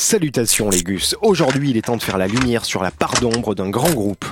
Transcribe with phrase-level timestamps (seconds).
[0.00, 3.56] Salutations les gus, aujourd'hui il est temps de faire la lumière sur la part d'ombre
[3.56, 4.24] d'un grand groupe.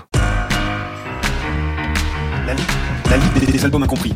[2.47, 2.63] La, li-
[3.11, 4.15] la liste des, des albums incompris.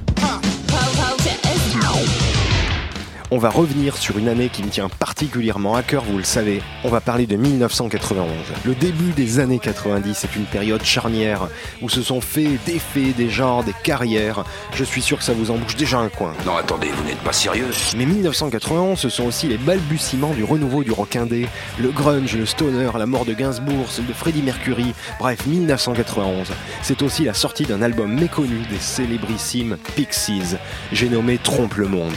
[3.33, 6.63] On va revenir sur une année qui me tient particulièrement à cœur, vous le savez.
[6.83, 8.27] On va parler de 1991.
[8.65, 11.47] Le début des années 90 est une période charnière
[11.81, 14.43] où se sont faits des faits, des genres, des carrières.
[14.75, 16.33] Je suis sûr que ça vous en bouge déjà un coin.
[16.45, 20.83] Non, attendez, vous n'êtes pas sérieux Mais 1991, ce sont aussi les balbutiements du renouveau
[20.83, 21.47] du rock indé,
[21.79, 26.49] le grunge, le stoner, la mort de Gainsbourg, celle de Freddie Mercury, bref, 1991.
[26.83, 30.57] C'est aussi la sortie d'un album méconnu des célébrissimes Pixies.
[30.91, 32.17] J'ai nommé Trompe le Monde.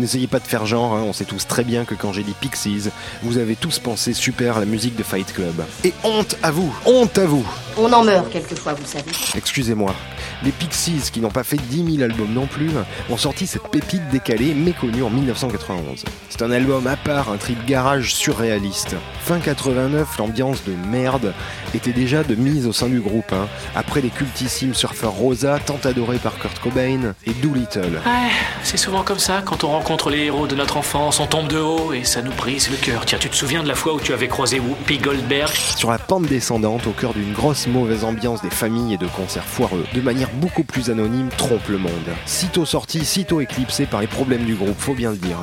[0.00, 2.34] N'essayez pas de faire genre, hein, on sait tous très bien que quand j'ai dit
[2.38, 2.90] Pixies,
[3.22, 5.54] vous avez tous pensé super à la musique de Fight Club.
[5.84, 7.46] Et honte à vous, honte à vous
[7.78, 9.10] On en meurt quelquefois, vous savez.
[9.36, 9.94] Excusez-moi.
[10.42, 12.70] Les Pixies, qui n'ont pas fait 10 000 albums non plus,
[13.10, 16.04] ont sorti cette pépite décalée méconnue en 1991.
[16.28, 18.96] C'est un album à part, un trip garage surréaliste.
[19.20, 21.32] Fin 89, l'ambiance de merde
[21.74, 25.78] était déjà de mise au sein du groupe, hein, après les cultissimes surfeurs Rosa, tant
[25.84, 28.00] adorés par Kurt Cobain, et Doolittle.
[28.04, 28.30] Ouais,
[28.62, 31.58] c'est souvent comme ça, quand on rencontre les héros de notre enfance, on tombe de
[31.58, 33.04] haut et ça nous brise le cœur.
[33.06, 35.50] Tiens, tu te souviens de la fois où tu avais croisé Whoopi Goldberg?
[35.76, 39.44] Sur la pente descendante, au cœur d'une grosse mauvaise ambiance des familles et de concerts
[39.44, 41.90] foireux, de manière beaucoup plus anonyme, trompe le monde.
[42.26, 45.38] Sitôt sorti, sitôt éclipsé par les problèmes du groupe, faut bien le dire.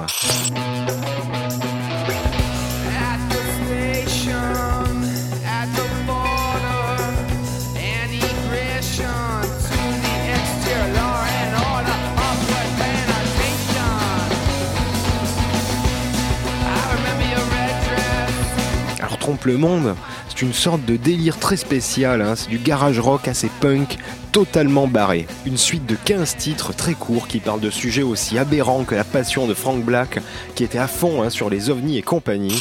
[18.99, 19.95] Alors trompe le monde,
[20.41, 23.97] une sorte de délire très spécial, hein, c'est du garage rock assez punk,
[24.31, 25.27] totalement barré.
[25.45, 29.03] Une suite de 15 titres très courts qui parlent de sujets aussi aberrants que la
[29.03, 30.19] passion de Frank Black,
[30.55, 32.59] qui était à fond hein, sur les ovnis et compagnie.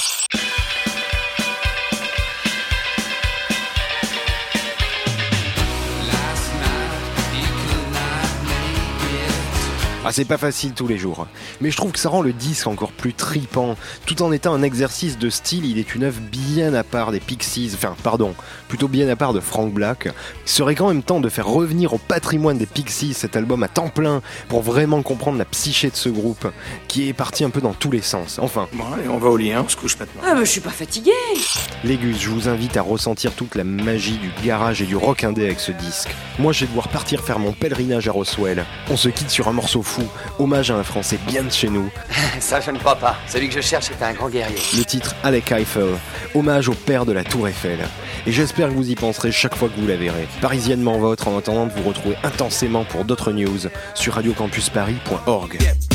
[10.11, 11.29] Ah, c'est pas facile tous les jours.
[11.61, 13.77] Mais je trouve que ça rend le disque encore plus tripant.
[14.07, 17.21] Tout en étant un exercice de style, il est une œuvre bien à part des
[17.21, 18.35] Pixies, enfin, pardon,
[18.67, 20.09] plutôt bien à part de Frank Black.
[20.47, 23.69] Il serait quand même temps de faire revenir au patrimoine des Pixies cet album à
[23.69, 26.49] temps plein pour vraiment comprendre la psyché de ce groupe,
[26.89, 28.41] qui est parti un peu dans tous les sens.
[28.43, 30.23] Enfin, Bon, allez, on va au lit, hein, on se couche maintenant.
[30.27, 31.13] Ah, mais je suis pas fatiguée.
[31.85, 35.23] les Gus, je vous invite à ressentir toute la magie du garage et du rock
[35.23, 36.09] indé avec ce disque.
[36.41, 38.65] Moi, je vais devoir partir faire mon pèlerinage à Roswell.
[38.91, 40.00] On se quitte sur un morceau fou,
[40.39, 41.91] hommage à un Français bien de chez nous.
[42.41, 43.17] Ça, je ne crois pas.
[43.27, 44.59] Celui que je cherche est un grand guerrier.
[44.77, 45.97] Le titre Alec Eiffel,
[46.35, 47.79] hommage au père de la Tour Eiffel.
[48.27, 50.29] Et j'espère que vous y penserez chaque fois que vous la verrez.
[50.41, 53.61] Parisiennement vôtre en attendant de vous retrouver intensément pour d'autres news
[53.95, 55.59] sur radiocampusparis.org.
[55.61, 55.90] Yep.